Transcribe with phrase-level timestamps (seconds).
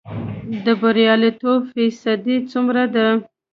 [0.65, 3.07] د بریالیتوب فیصدی څومره ده؟